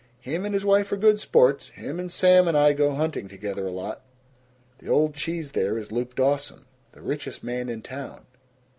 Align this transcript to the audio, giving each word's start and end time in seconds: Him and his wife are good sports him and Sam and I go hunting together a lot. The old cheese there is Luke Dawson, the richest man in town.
Him 0.21 0.45
and 0.45 0.55
his 0.55 0.65
wife 0.65 0.91
are 0.91 0.97
good 0.97 1.19
sports 1.19 1.67
him 1.67 1.99
and 1.99 2.11
Sam 2.11 2.47
and 2.47 2.57
I 2.57 2.73
go 2.73 2.95
hunting 2.95 3.27
together 3.27 3.67
a 3.67 3.71
lot. 3.71 4.01
The 4.79 4.89
old 4.89 5.13
cheese 5.13 5.51
there 5.51 5.77
is 5.77 5.91
Luke 5.91 6.15
Dawson, 6.15 6.65
the 6.93 7.03
richest 7.03 7.43
man 7.43 7.69
in 7.69 7.83
town. 7.83 8.25